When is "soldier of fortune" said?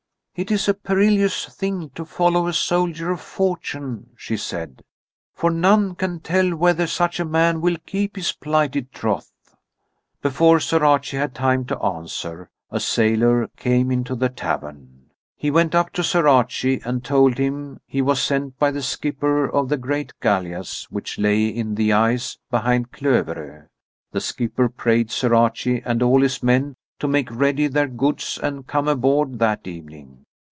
2.53-4.11